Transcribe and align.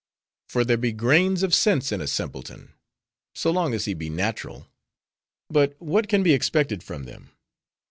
For 0.49 0.65
there 0.65 0.77
be 0.77 0.93
grains 0.93 1.43
of 1.43 1.53
sense 1.53 1.91
in 1.91 2.01
a 2.01 2.07
simpleton, 2.07 2.73
so 3.35 3.51
long 3.51 3.75
as 3.75 3.85
he 3.85 3.93
be 3.93 4.09
natural. 4.09 4.65
But 5.47 5.75
what 5.79 6.07
can 6.09 6.23
be 6.23 6.33
expected 6.33 6.81
from 6.81 7.03
them? 7.03 7.29